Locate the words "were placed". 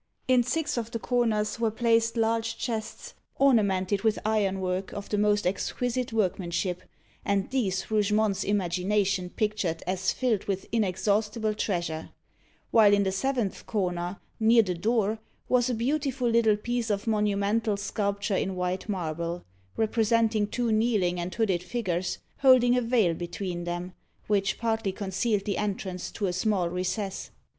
1.59-2.17